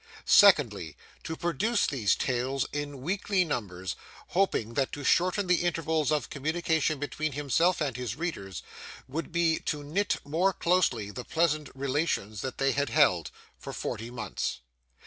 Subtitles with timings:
[0.25, 0.97] Secondly.
[1.25, 3.95] To produce these Tales in weekly numbers,
[4.29, 8.63] hoping that to shorten the intervals of communication between himself and his readers,
[9.07, 13.29] would be to knit more closely the pleasant relations they had held,
[13.59, 14.61] for Forty Months.